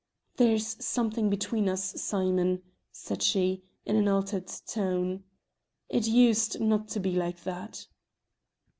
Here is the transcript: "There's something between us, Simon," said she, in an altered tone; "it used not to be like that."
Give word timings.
"There's 0.37 0.83
something 0.83 1.29
between 1.29 1.69
us, 1.69 2.01
Simon," 2.01 2.63
said 2.91 3.21
she, 3.21 3.61
in 3.85 3.95
an 3.97 4.07
altered 4.07 4.47
tone; 4.65 5.25
"it 5.89 6.07
used 6.07 6.59
not 6.59 6.87
to 6.87 6.99
be 6.99 7.11
like 7.15 7.43
that." 7.43 7.85